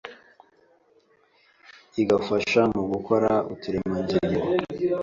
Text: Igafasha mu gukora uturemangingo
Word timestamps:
Igafasha 2.01 2.61
mu 2.75 2.83
gukora 2.91 3.29
uturemangingo 3.53 4.39